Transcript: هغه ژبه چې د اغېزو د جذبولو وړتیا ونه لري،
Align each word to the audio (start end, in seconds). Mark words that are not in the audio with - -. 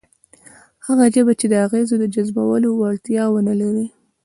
هغه 0.85 1.05
ژبه 1.13 1.33
چې 1.39 1.45
د 1.49 1.53
اغېزو 1.65 1.95
د 1.99 2.05
جذبولو 2.13 2.69
وړتیا 2.73 3.23
ونه 3.29 3.53
لري، 3.61 3.85